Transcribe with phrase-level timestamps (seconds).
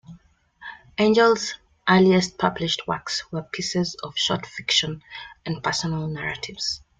[0.97, 1.53] Angell's
[1.87, 5.03] earliest published works were pieces of short fiction
[5.45, 6.81] and personal narratives.